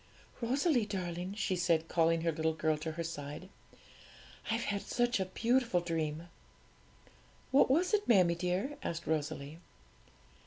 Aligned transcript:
'Rosalie 0.41 0.87
darling,' 0.87 1.35
she 1.35 1.55
said, 1.55 1.87
calling 1.87 2.21
her 2.21 2.31
little 2.31 2.55
girl 2.55 2.75
to 2.75 2.93
her 2.93 3.03
side, 3.03 3.49
'I've 4.49 4.63
had 4.63 4.81
such 4.81 5.19
a 5.19 5.25
beautiful 5.25 5.79
dream!' 5.79 6.27
'What 7.51 7.69
was 7.69 7.93
it, 7.93 8.07
mammie 8.07 8.33
dear?' 8.33 8.77
asked 8.81 9.05
Rosalie. 9.05 9.59